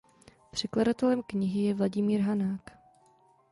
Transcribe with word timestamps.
Překladatelem 0.51 1.23
knihy 1.23 1.61
je 1.61 1.73
Vladimír 1.73 2.21
Hanák. 2.21 2.71